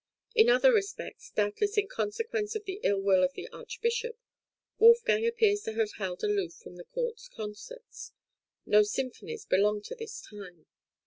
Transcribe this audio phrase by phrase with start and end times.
[0.33, 4.17] In other respects, doubtless in consequence of the ill will of the Archbishop,
[4.79, 8.11] Wolfgang appears to have held aloof from the court concerts;
[8.65, 10.65] no symphonies belong to this time.